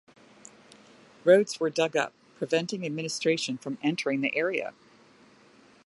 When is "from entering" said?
3.59-4.21